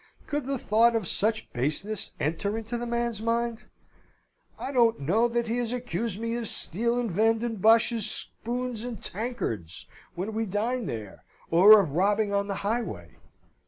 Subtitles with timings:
[0.25, 3.65] Could the thought of such baseness enter into the man's mind?
[4.57, 8.99] I don't know that he has accused me of stealing Van den Bosch's spoons and
[9.03, 9.85] tankards
[10.15, 13.17] when we dine there, or of robbing on the highway.